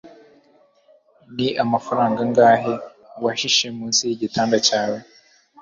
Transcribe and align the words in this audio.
ni 1.35 1.47
amafaranga 1.63 2.17
angahe 2.25 2.73
wahishe 3.23 3.65
munsi 3.77 4.01
yigitanda 4.09 4.55
cyawe 4.67 4.99